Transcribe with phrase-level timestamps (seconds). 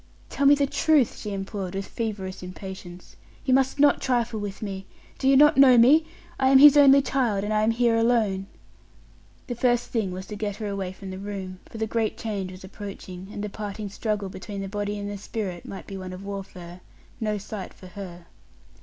[0.29, 4.87] "Tell me the truth!" she implored, with feverish impatience: "you must not trifle with me.
[5.19, 6.07] Do you not know me?
[6.39, 8.47] I am his only child, and I am here alone."
[9.45, 12.51] The first thing was to get her away from the room, for the great change
[12.51, 16.13] was approaching, and the parting struggle between the body and the spirit might be one
[16.13, 16.81] of warfare
[17.19, 18.25] no sight for her.